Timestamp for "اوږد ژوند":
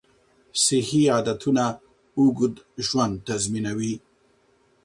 2.19-3.15